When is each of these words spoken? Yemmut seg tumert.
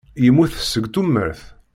Yemmut 0.23 0.53
seg 0.61 0.85
tumert. 0.93 1.41